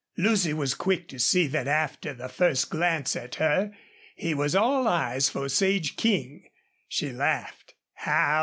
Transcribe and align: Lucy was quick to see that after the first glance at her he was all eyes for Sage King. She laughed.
Lucy 0.17 0.51
was 0.51 0.73
quick 0.73 1.07
to 1.07 1.19
see 1.19 1.45
that 1.45 1.67
after 1.67 2.11
the 2.11 2.27
first 2.27 2.71
glance 2.71 3.15
at 3.15 3.35
her 3.35 3.71
he 4.15 4.33
was 4.33 4.55
all 4.55 4.87
eyes 4.87 5.29
for 5.29 5.47
Sage 5.47 5.95
King. 5.95 6.49
She 6.87 7.11
laughed. 7.11 7.75